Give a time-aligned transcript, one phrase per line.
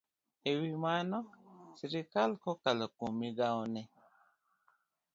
[0.49, 1.19] E wi mano,
[1.77, 3.81] sirkal kokalo kuom migawone